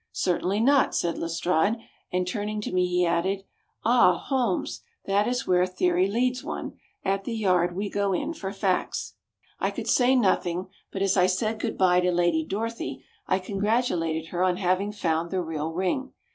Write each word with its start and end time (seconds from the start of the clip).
"Certainly 0.13 0.61
not," 0.61 0.95
said 0.95 1.19
Lestrade, 1.19 1.75
and 2.11 2.27
turning 2.27 2.59
to 2.61 2.71
me 2.73 2.87
he 2.87 3.05
added: 3.05 3.43
"Ah! 3.85 4.17
Holmes, 4.17 4.81
that 5.05 5.27
is 5.27 5.45
where 5.45 5.63
theory 5.67 6.07
leads 6.07 6.43
one. 6.43 6.73
At 7.05 7.23
the 7.23 7.35
Yard 7.35 7.75
we 7.75 7.87
go 7.87 8.11
in 8.11 8.33
for 8.33 8.51
facts." 8.51 9.13
I 9.59 9.69
could 9.69 9.87
say 9.87 10.15
nothing; 10.15 10.69
but 10.91 11.03
as 11.03 11.17
I 11.17 11.27
said 11.27 11.59
good 11.59 11.77
bye 11.77 11.99
to 11.99 12.11
Lady 12.11 12.43
Dorothy, 12.43 13.03
I 13.27 13.37
congratulated 13.37 14.29
her 14.29 14.43
on 14.43 14.57
having 14.57 14.91
found 14.91 15.29
the 15.29 15.39
real 15.39 15.71
ring. 15.71 16.13